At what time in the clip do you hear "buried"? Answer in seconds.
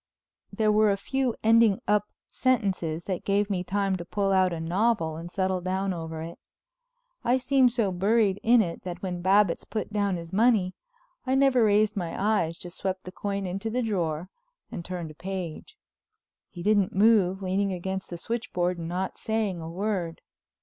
7.91-8.39